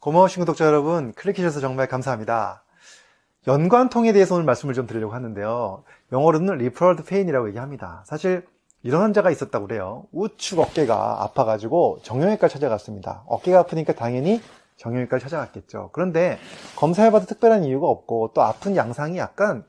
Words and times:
고마우신 0.00 0.40
구독자 0.40 0.64
여러분, 0.64 1.12
클릭해주셔서 1.12 1.60
정말 1.60 1.86
감사합니다. 1.86 2.62
연관통에 3.46 4.14
대해서 4.14 4.34
오늘 4.34 4.46
말씀을 4.46 4.72
좀 4.72 4.86
드리려고 4.86 5.12
하는데요. 5.12 5.84
영어로는 6.10 6.54
referred 6.54 7.04
pain이라고 7.04 7.48
얘기합니다. 7.48 8.02
사실 8.06 8.46
이런 8.82 9.02
환자가 9.02 9.30
있었다고 9.30 9.66
그래요. 9.66 10.06
우측 10.12 10.58
어깨가 10.58 11.22
아파가지고 11.22 11.98
정형외과 12.02 12.48
찾아갔습니다. 12.48 13.24
어깨가 13.26 13.58
아프니까 13.58 13.92
당연히 13.92 14.40
정형외과 14.78 15.18
찾아갔겠죠. 15.18 15.90
그런데 15.92 16.38
검사해봐도 16.76 17.26
특별한 17.26 17.64
이유가 17.64 17.86
없고 17.88 18.30
또 18.34 18.40
아픈 18.40 18.76
양상이 18.76 19.18
약간 19.18 19.64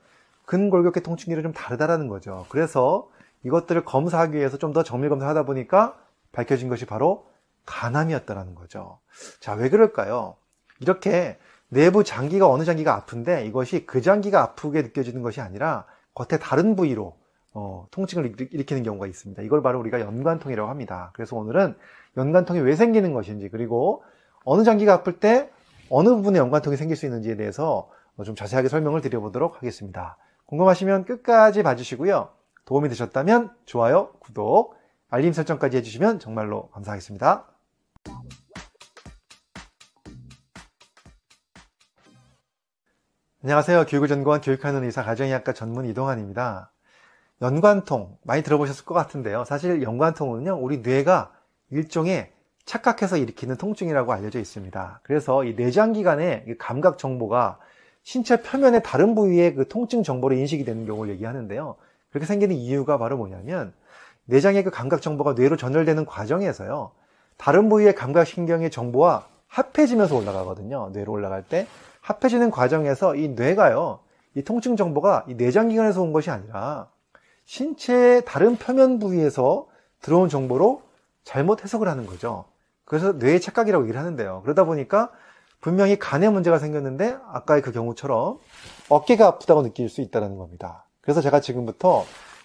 근골격계 0.46 1.00
통증기를 1.00 1.42
좀 1.42 1.52
다르다라는 1.52 2.08
거죠. 2.08 2.46
그래서 2.48 3.06
이것들을 3.44 3.84
검사하기 3.84 4.34
위해서 4.38 4.56
좀 4.56 4.72
더 4.72 4.82
정밀 4.82 5.10
검사하다 5.10 5.44
보니까 5.44 5.94
밝혀진 6.32 6.70
것이 6.70 6.86
바로 6.86 7.26
간암이었다라는 7.66 8.54
거죠. 8.54 8.98
자, 9.40 9.54
왜 9.54 9.68
그럴까요? 9.68 10.36
이렇게 10.80 11.38
내부 11.68 12.04
장기가 12.04 12.48
어느 12.48 12.64
장기가 12.64 12.94
아픈데 12.94 13.46
이것이 13.46 13.86
그 13.86 14.02
장기가 14.02 14.42
아프게 14.42 14.82
느껴지는 14.82 15.22
것이 15.22 15.40
아니라 15.40 15.86
겉에 16.14 16.38
다른 16.38 16.76
부위로 16.76 17.16
어, 17.54 17.86
통증을 17.90 18.34
일으키는 18.50 18.82
경우가 18.82 19.06
있습니다. 19.06 19.42
이걸 19.42 19.62
바로 19.62 19.78
우리가 19.80 20.00
연관통이라고 20.00 20.68
합니다. 20.68 21.10
그래서 21.14 21.36
오늘은 21.36 21.74
연관통이 22.16 22.60
왜 22.60 22.76
생기는 22.76 23.14
것인지 23.14 23.48
그리고 23.48 24.02
어느 24.44 24.64
장기가 24.64 24.92
아플 24.92 25.18
때 25.18 25.50
어느 25.88 26.08
부분에 26.08 26.38
연관통이 26.38 26.76
생길 26.76 26.96
수 26.96 27.06
있는지에 27.06 27.36
대해서 27.36 27.90
좀 28.24 28.34
자세하게 28.34 28.68
설명을 28.68 29.00
드려보도록 29.00 29.56
하겠습니다. 29.56 30.16
궁금하시면 30.46 31.04
끝까지 31.04 31.62
봐주시고요. 31.62 32.28
도움이 32.64 32.88
되셨다면 32.90 33.50
좋아요, 33.64 34.12
구독, 34.18 34.76
알림 35.10 35.32
설정까지 35.32 35.78
해주시면 35.78 36.20
정말로 36.20 36.68
감사하겠습니다. 36.68 37.51
안녕하세요. 43.44 43.86
교육을 43.86 44.06
전공한 44.06 44.40
교육하는 44.40 44.84
의사 44.84 45.02
가정의학과 45.02 45.52
전문 45.52 45.84
이동환입니다. 45.86 46.70
연관통 47.40 48.16
많이 48.22 48.44
들어보셨을 48.44 48.84
것 48.84 48.94
같은데요. 48.94 49.42
사실 49.44 49.82
연관통은요, 49.82 50.60
우리 50.60 50.78
뇌가 50.78 51.32
일종의 51.70 52.30
착각해서 52.66 53.16
일으키는 53.16 53.56
통증이라고 53.56 54.12
알려져 54.12 54.38
있습니다. 54.38 55.00
그래서 55.02 55.42
이 55.42 55.54
내장기관의 55.54 56.54
감각 56.56 56.98
정보가 56.98 57.58
신체 58.04 58.40
표면의 58.42 58.84
다른 58.84 59.16
부위의 59.16 59.56
그 59.56 59.66
통증 59.66 60.04
정보로 60.04 60.36
인식이 60.36 60.64
되는 60.64 60.86
경우를 60.86 61.12
얘기하는데요. 61.14 61.74
그렇게 62.10 62.26
생기는 62.26 62.54
이유가 62.54 62.96
바로 62.96 63.16
뭐냐면 63.16 63.72
내장의 64.26 64.62
그 64.62 64.70
감각 64.70 65.02
정보가 65.02 65.32
뇌로 65.32 65.56
전달되는 65.56 66.06
과정에서요. 66.06 66.92
다른 67.38 67.68
부위의 67.68 67.96
감각 67.96 68.24
신경의 68.24 68.70
정보와 68.70 69.31
합해지면서 69.52 70.16
올라가거든요. 70.16 70.90
뇌로 70.92 71.12
올라갈 71.12 71.42
때 71.42 71.66
합해지는 72.00 72.50
과정에서 72.50 73.14
이 73.14 73.28
뇌가요. 73.28 74.00
이 74.34 74.42
통증 74.42 74.76
정보가 74.76 75.26
이 75.28 75.34
내장기관에서 75.34 76.02
온 76.02 76.12
것이 76.12 76.30
아니라 76.30 76.88
신체의 77.44 78.24
다른 78.24 78.56
표면 78.56 78.98
부위에서 78.98 79.68
들어온 80.00 80.30
정보로 80.30 80.82
잘못 81.22 81.62
해석을 81.62 81.86
하는 81.86 82.06
거죠. 82.06 82.46
그래서 82.86 83.12
뇌의 83.12 83.40
착각이라고 83.40 83.84
얘기를 83.84 84.00
하는데요. 84.00 84.40
그러다 84.42 84.64
보니까 84.64 85.10
분명히 85.60 85.98
간에 85.98 86.28
문제가 86.30 86.58
생겼는데 86.58 87.16
아까의 87.28 87.60
그 87.62 87.72
경우처럼 87.72 88.38
어깨가 88.88 89.26
아프다고 89.26 89.62
느낄 89.62 89.88
수 89.88 90.00
있다는 90.00 90.38
겁니다. 90.38 90.86
그래서 91.02 91.20
제가 91.20 91.40
지금부터 91.40 92.04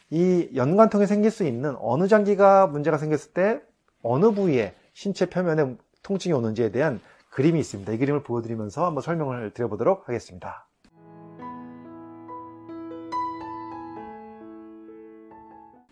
이 0.10 0.50
연관통에 0.56 1.06
생길 1.06 1.32
수 1.32 1.46
있는 1.46 1.76
어느 1.80 2.08
장기가 2.08 2.68
문제가 2.68 2.98
생겼을 2.98 3.32
때 3.32 3.62
어느 4.04 4.32
부위에 4.32 4.76
신체 4.94 5.28
표면에 5.28 5.78
통증이 6.08 6.34
오는지에 6.34 6.72
대한 6.72 7.02
그림이 7.30 7.60
있습니다. 7.60 7.92
이 7.92 7.98
그림을 7.98 8.24
보여드리면서 8.24 8.86
한번 8.86 9.02
설명을 9.02 9.52
드려보도록 9.52 10.08
하겠습니다. 10.08 10.66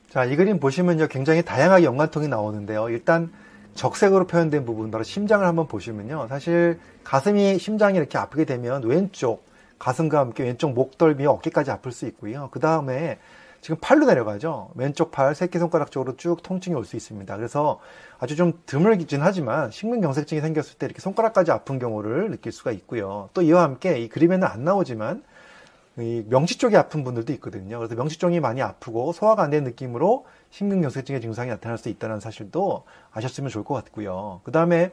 자, 0.09 0.24
이 0.24 0.38
그림 0.38 0.62
보시면요. 0.62 1.08
굉장히 1.09 1.44
다양하게 1.44 1.84
연관통이 1.84 2.30
나오는데요. 2.30 2.90
일단 2.90 3.34
적색으로 3.74 4.25
표현된 4.28 4.64
부분, 4.66 4.90
바로 4.90 5.04
심장을 5.04 5.46
한번 5.46 5.68
보시면요. 5.68 6.28
사실 6.30 6.80
가슴이, 7.04 7.59
심장이 7.59 7.98
이렇게 7.98 8.18
아프게 8.18 8.46
되면 8.46 8.84
왼쪽, 8.84 9.44
가슴과 9.78 10.20
함께 10.20 10.44
왼쪽 10.44 10.72
목덜미, 10.72 11.25
어깨까지 11.25 11.72
아플 11.72 11.92
수 11.92 12.06
있고요. 12.08 12.48
그 12.52 12.62
다음에 12.62 13.20
지금 13.66 13.80
팔로 13.81 14.06
내려가죠. 14.06 14.70
왼쪽 14.76 15.09
팔, 15.09 15.34
새끼손가락 15.34 15.90
쪽으로 15.90 16.18
쭉 16.18 16.44
통증이 16.44 16.76
올 16.76 16.86
수 16.86 16.96
있습니다. 16.96 17.36
그래서 17.36 17.80
아주 18.20 18.36
좀 18.36 18.53
드물긴 18.68 19.24
하지만 19.24 19.72
식문경색증이 19.72 20.40
생겼을 20.40 20.78
때 20.78 20.86
이렇게 20.86 21.02
손가락까지 21.02 21.50
아픈 21.50 21.80
경우를 21.80 22.30
느낄 22.30 22.52
수가 22.52 22.72
있고요. 22.74 23.28
또 23.34 23.42
이와 23.42 23.64
함께 23.64 23.98
이 23.98 24.08
그림에는 24.08 24.48
안 24.48 24.64
나오지만 24.64 25.24
이 25.98 26.24
명치 26.30 26.59
쪽이 26.59 26.78
아픈 26.78 27.04
분들도 27.04 27.34
있거든요. 27.34 27.80
그래서 27.80 27.96
명치 27.96 28.20
쪽이 28.20 28.40
많이 28.40 28.62
아프고 28.62 29.14
소화가 29.14 29.42
안 29.42 29.50
되는 29.50 29.64
느낌으로 29.64 30.28
심근경색증의 30.52 31.22
증상이 31.22 31.50
나타날 31.50 31.80
수 31.80 31.90
있다는 31.90 32.20
사실도 32.20 32.84
아셨으면 33.14 33.50
좋을 33.50 33.66
것 33.66 33.74
같고요. 33.74 34.42
그 34.44 34.52
다음에 34.52 34.92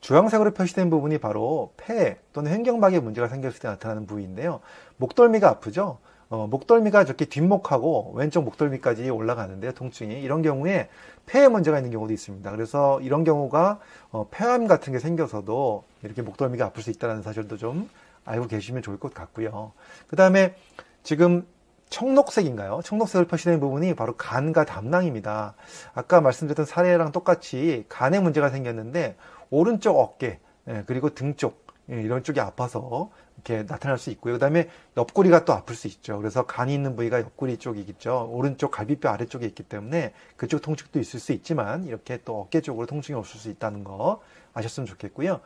주황색으로 0.00 0.54
표시된 0.54 0.88
부분이 0.88 1.18
바로 1.18 1.74
폐 1.76 2.16
또는 2.32 2.52
횡경막에 2.52 3.00
문제가 3.00 3.28
생겼을 3.28 3.58
때 3.58 3.68
나타나는 3.68 4.06
부위인데요. 4.06 4.60
목덜미가 4.96 5.46
아프죠. 5.46 5.98
어, 6.34 6.48
목덜미가 6.48 7.02
이렇게 7.02 7.26
뒷목하고 7.26 8.12
왼쪽 8.16 8.42
목덜미까지 8.42 9.08
올라가는데 9.08 9.72
통증이 9.72 10.20
이런 10.20 10.42
경우에 10.42 10.88
폐에 11.26 11.46
문제가 11.46 11.78
있는 11.78 11.92
경우도 11.92 12.12
있습니다. 12.12 12.50
그래서 12.50 13.00
이런 13.02 13.22
경우가 13.22 13.78
어, 14.10 14.26
폐암 14.32 14.66
같은 14.66 14.92
게 14.92 14.98
생겨서도 14.98 15.84
이렇게 16.02 16.22
목덜미가 16.22 16.66
아플 16.66 16.82
수 16.82 16.90
있다는 16.90 17.22
사실도 17.22 17.56
좀 17.56 17.88
알고 18.24 18.48
계시면 18.48 18.82
좋을 18.82 18.98
것 18.98 19.14
같고요. 19.14 19.72
그 20.08 20.16
다음에 20.16 20.56
지금 21.04 21.46
청록색인가요? 21.88 22.80
청록색을 22.82 23.28
표시된 23.28 23.60
부분이 23.60 23.94
바로 23.94 24.16
간과 24.16 24.64
담낭입니다. 24.64 25.54
아까 25.94 26.20
말씀드렸던 26.20 26.66
사례랑 26.66 27.12
똑같이 27.12 27.84
간에 27.88 28.18
문제가 28.18 28.48
생겼는데 28.50 29.14
오른쪽 29.50 30.00
어깨 30.00 30.40
예, 30.66 30.82
그리고 30.86 31.10
등 31.10 31.36
쪽 31.36 31.63
이런 31.88 32.22
쪽이 32.22 32.40
아파서 32.40 33.10
이렇게 33.36 33.64
나타날 33.64 33.98
수 33.98 34.10
있고요. 34.10 34.34
그 34.34 34.38
다음에 34.38 34.68
옆구리가 34.96 35.44
또 35.44 35.52
아플 35.52 35.74
수 35.74 35.86
있죠. 35.88 36.18
그래서 36.18 36.46
간이 36.46 36.72
있는 36.72 36.96
부위가 36.96 37.20
옆구리 37.20 37.58
쪽이겠죠. 37.58 38.30
오른쪽 38.32 38.70
갈비뼈 38.70 39.08
아래쪽에 39.08 39.46
있기 39.46 39.64
때문에 39.64 40.14
그쪽 40.36 40.62
통증도 40.62 40.98
있을 40.98 41.20
수 41.20 41.32
있지만 41.32 41.84
이렇게 41.84 42.20
또 42.24 42.40
어깨 42.40 42.60
쪽으로 42.60 42.86
통증이 42.86 43.18
없을 43.18 43.38
수 43.38 43.50
있다는 43.50 43.84
거 43.84 44.22
아셨으면 44.54 44.86
좋겠고요. 44.86 45.40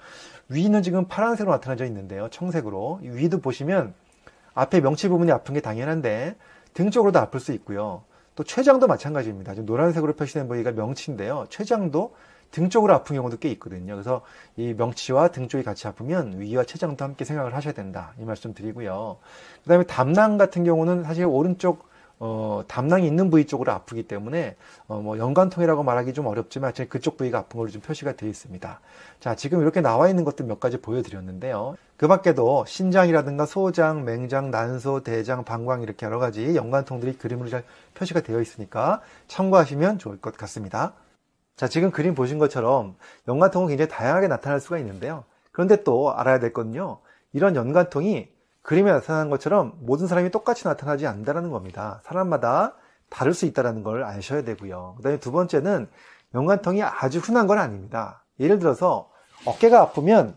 위는 0.49 0.83
지금 0.83 1.09
파란색으로 1.09 1.53
나타나져 1.53 1.85
있는데요. 1.87 2.29
청색으로. 2.31 3.01
위도 3.03 3.41
보시면 3.41 3.95
앞에 4.55 4.81
명치 4.81 5.09
부분이 5.09 5.33
아픈 5.33 5.55
게 5.55 5.61
당연한데 5.61 6.37
등 6.75 6.91
쪽으로도 6.91 7.19
아플 7.19 7.41
수 7.41 7.53
있고요. 7.53 8.05
또 8.35 8.45
췌장도 8.45 8.87
마찬가지입니다. 8.87 9.55
지금 9.55 9.67
노란색으로 9.67 10.15
표시된 10.15 10.47
부위가 10.47 10.71
명치인데요. 10.71 11.47
췌장도 11.49 12.15
등 12.51 12.71
쪽으로 12.71 12.95
아픈 12.95 13.17
경우도 13.17 13.39
꽤 13.39 13.51
있거든요. 13.53 13.95
그래서 13.95 14.23
이 14.57 14.75
명치와 14.75 15.29
등 15.29 15.49
쪽이 15.49 15.65
같이 15.65 15.87
아프면 15.87 16.41
위와 16.41 16.65
췌장도 16.65 17.05
함께 17.05 17.25
생각을 17.25 17.55
하셔야 17.55 17.75
된다. 17.75 18.15
이 18.19 18.25
말씀 18.25 18.55
드리고요. 18.55 19.19
그 19.63 19.69
다음에 19.69 19.85
담낭 19.85 20.39
같은 20.39 20.65
경우는 20.65 21.05
사실 21.05 21.27
오른쪽 21.27 21.89
어, 22.21 22.63
담낭이 22.67 23.07
있는 23.07 23.31
부위 23.31 23.47
쪽으로 23.47 23.71
아프기 23.73 24.03
때문에 24.03 24.57
어, 24.89 25.01
뭐 25.01 25.19
연관통이라고 25.19 25.85
말하기 25.85 26.15
좀 26.15 26.27
어렵지만 26.27 26.73
그쪽 26.89 27.17
부위가 27.17 27.39
아픈 27.39 27.59
걸로 27.59 27.71
좀 27.71 27.81
표시가 27.81 28.17
되어 28.17 28.29
있습니다. 28.29 28.81
자, 29.21 29.35
지금 29.37 29.61
이렇게 29.61 29.81
나와 29.81 30.09
있는 30.09 30.25
것들 30.25 30.45
몇 30.45 30.59
가지 30.59 30.81
보여드렸는데요. 30.81 31.77
그 31.97 32.09
밖에도 32.09 32.65
신장이라든가 32.67 33.47
소장, 33.47 34.05
맹장, 34.05 34.51
난소, 34.51 35.03
대장, 35.03 35.45
방광 35.45 35.83
이렇게 35.83 36.07
여러 36.07 36.19
가지 36.19 36.57
연관통들이 36.57 37.19
그림으로 37.19 37.49
잘 37.49 37.65
표시가 37.95 38.21
되어 38.21 38.41
있으니까 38.41 39.01
참고하시면 39.29 39.99
좋을 39.99 40.21
것 40.21 40.37
같습니다. 40.37 40.95
자, 41.59 41.67
지금 41.67 41.91
그림 41.91 42.15
보신 42.15 42.39
것처럼 42.39 42.95
연관통은 43.27 43.67
굉장히 43.67 43.91
다양하게 43.91 44.29
나타날 44.29 44.61
수가 44.61 44.79
있는데요. 44.79 45.25
그런데 45.51 45.83
또 45.83 46.15
알아야 46.15 46.39
될 46.39 46.53
건요. 46.53 47.01
이런 47.33 47.57
연관통이 47.57 48.29
그림에 48.63 48.93
나타난 48.93 49.29
것처럼 49.29 49.73
모든 49.81 50.07
사람이 50.07 50.31
똑같이 50.31 50.69
나타나지 50.69 51.09
않는다는 51.09 51.51
겁니다. 51.51 52.01
사람마다 52.05 52.77
다를 53.11 53.35
수 53.35 53.45
있다는 53.45 53.83
걸 53.83 54.05
아셔야 54.05 54.43
되고요. 54.43 54.95
그 54.99 55.03
다음에 55.03 55.19
두 55.19 55.33
번째는 55.33 55.89
연관통이 56.33 56.85
아주 56.85 57.19
흔한 57.19 57.49
건 57.49 57.59
아닙니다. 57.59 58.25
예를 58.39 58.61
들어서 58.61 59.11
어깨가 59.45 59.81
아프면 59.81 60.37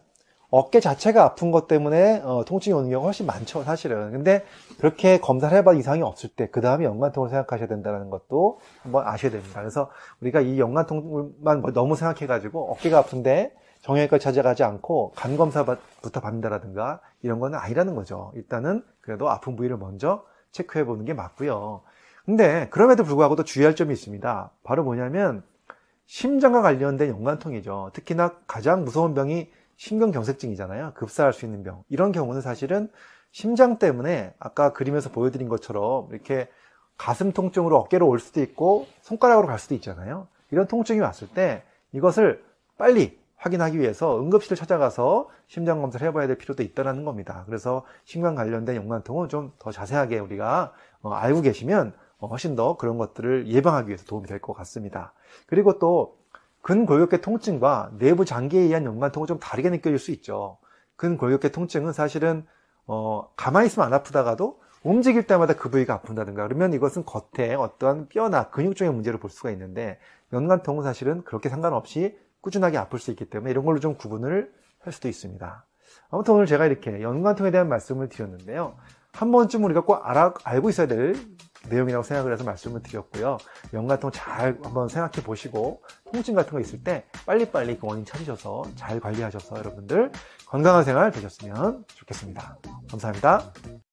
어깨 0.51 0.81
자체가 0.81 1.23
아픈 1.23 1.49
것 1.49 1.67
때문에 1.67 2.21
어, 2.25 2.43
통증이 2.45 2.73
오는 2.73 2.89
경우가 2.89 3.07
훨씬 3.07 3.25
많죠, 3.25 3.63
사실은. 3.63 4.11
근데 4.11 4.43
그렇게 4.79 5.17
검사를 5.17 5.57
해봐 5.57 5.73
이상이 5.73 6.01
없을 6.01 6.29
때, 6.29 6.49
그 6.49 6.59
다음에 6.59 6.83
연관통을 6.83 7.29
생각하셔야 7.29 7.69
된다는 7.69 8.09
것도 8.09 8.59
한번 8.83 9.07
아셔야 9.07 9.31
됩니다. 9.31 9.61
그래서 9.61 9.89
우리가 10.19 10.41
이 10.41 10.59
연관통만 10.59 11.61
뭐 11.61 11.71
너무 11.71 11.95
생각해 11.95 12.27
가지고 12.27 12.69
어깨가 12.73 12.99
아픈데 12.99 13.55
정형외과 13.79 14.19
찾아가지 14.19 14.63
않고 14.63 15.13
간 15.15 15.37
검사부터 15.37 16.19
받는다라든가 16.19 16.99
이런 17.21 17.39
거는 17.39 17.57
아니라는 17.57 17.95
거죠. 17.95 18.33
일단은 18.35 18.83
그래도 18.99 19.29
아픈 19.29 19.55
부위를 19.55 19.77
먼저 19.77 20.25
체크해 20.51 20.83
보는 20.83 21.05
게 21.05 21.13
맞고요. 21.13 21.81
근데 22.25 22.67
그럼에도 22.71 23.05
불구하고 23.05 23.37
또 23.37 23.43
주의할 23.43 23.75
점이 23.75 23.93
있습니다. 23.93 24.51
바로 24.63 24.83
뭐냐면 24.83 25.43
심장과 26.07 26.61
관련된 26.61 27.09
연관통이죠. 27.09 27.91
특히나 27.93 28.35
가장 28.45 28.83
무서운 28.83 29.13
병이 29.13 29.49
심근경색증이잖아요. 29.81 30.93
급사할 30.93 31.33
수 31.33 31.45
있는 31.45 31.63
병. 31.63 31.83
이런 31.89 32.11
경우는 32.11 32.41
사실은 32.41 32.87
심장 33.31 33.79
때문에 33.79 34.35
아까 34.37 34.73
그림에서 34.73 35.09
보여드린 35.09 35.49
것처럼 35.49 36.07
이렇게 36.11 36.47
가슴 36.97 37.31
통증으로 37.31 37.77
어깨로 37.79 38.07
올 38.07 38.19
수도 38.19 38.41
있고 38.41 38.85
손가락으로 39.01 39.47
갈 39.47 39.57
수도 39.57 39.73
있잖아요. 39.73 40.27
이런 40.51 40.67
통증이 40.67 40.99
왔을 40.99 41.27
때 41.29 41.63
이것을 41.93 42.43
빨리 42.77 43.19
확인하기 43.37 43.79
위해서 43.79 44.19
응급실을 44.19 44.55
찾아가서 44.55 45.29
심장 45.47 45.81
검사를 45.81 46.07
해봐야 46.07 46.27
될 46.27 46.37
필요도 46.37 46.61
있다는 46.61 47.03
겁니다. 47.03 47.41
그래서 47.47 47.83
심관 48.05 48.35
관련된 48.35 48.75
용관통은 48.75 49.29
좀 49.29 49.51
더 49.57 49.71
자세하게 49.71 50.19
우리가 50.19 50.73
어, 51.01 51.11
알고 51.11 51.41
계시면 51.41 51.93
어, 52.19 52.27
훨씬 52.27 52.55
더 52.55 52.77
그런 52.77 52.99
것들을 52.99 53.47
예방하기 53.47 53.87
위해서 53.87 54.05
도움이 54.05 54.27
될 54.27 54.39
것 54.39 54.53
같습니다. 54.53 55.13
그리고 55.47 55.79
또 55.79 56.20
근골격계 56.61 57.21
통증과 57.21 57.91
내부 57.97 58.25
장기에 58.25 58.61
의한 58.61 58.85
연관통은 58.85 59.27
좀 59.27 59.39
다르게 59.39 59.69
느껴질 59.69 59.99
수 59.99 60.11
있죠. 60.11 60.57
근골격계 60.95 61.49
통증은 61.49 61.93
사실은 61.93 62.45
어, 62.85 63.29
가만히 63.35 63.67
있으면 63.67 63.87
안 63.87 63.93
아프다가도 63.93 64.59
움직일 64.83 65.27
때마다 65.27 65.53
그 65.53 65.69
부위가 65.69 65.95
아픈다든가 65.95 66.47
그러면 66.47 66.73
이것은 66.73 67.05
겉에 67.05 67.53
어떠한 67.53 68.09
뼈나 68.09 68.49
근육 68.49 68.75
쪽의 68.75 68.93
문제를 68.93 69.19
볼 69.19 69.29
수가 69.29 69.51
있는데 69.51 69.99
연관통은 70.33 70.83
사실은 70.83 71.23
그렇게 71.23 71.49
상관없이 71.49 72.17
꾸준하게 72.41 72.77
아플 72.77 72.99
수 72.99 73.11
있기 73.11 73.25
때문에 73.25 73.51
이런 73.51 73.65
걸로 73.65 73.79
좀 73.79 73.95
구분을 73.95 74.51
할 74.79 74.93
수도 74.93 75.07
있습니다. 75.07 75.65
아무튼 76.09 76.33
오늘 76.33 76.45
제가 76.47 76.65
이렇게 76.65 77.01
연관통에 77.01 77.51
대한 77.51 77.69
말씀을 77.69 78.09
드렸는데요. 78.09 78.75
한 79.13 79.31
번쯤 79.31 79.63
우리가 79.65 79.81
꼭 79.81 80.01
알아, 80.03 80.33
알고 80.43 80.69
있어야 80.69 80.87
될 80.87 81.15
내용이라고 81.69 82.03
생각을 82.03 82.33
해서 82.33 82.43
말씀을 82.43 82.81
드렸고요. 82.81 83.37
연관통 83.73 84.11
잘 84.11 84.57
한번 84.63 84.87
생각해 84.87 85.23
보시고 85.23 85.83
통증 86.11 86.35
같은 86.35 86.51
거 86.51 86.59
있을 86.59 86.83
때 86.83 87.05
빨리빨리 87.25 87.77
그 87.77 87.87
원인 87.87 88.05
찾으셔서 88.05 88.63
잘 88.75 88.99
관리하셔서 88.99 89.57
여러분들 89.57 90.11
건강한 90.45 90.83
생활 90.83 91.11
되셨으면 91.11 91.85
좋겠습니다. 91.87 92.57
감사합니다. 92.89 93.53